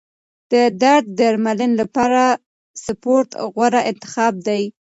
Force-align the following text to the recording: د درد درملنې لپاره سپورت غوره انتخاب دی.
د 0.51 0.53
درد 0.83 1.05
درملنې 1.19 1.75
لپاره 1.81 2.23
سپورت 2.85 3.29
غوره 3.55 3.81
انتخاب 3.91 4.33
دی. 4.47 4.63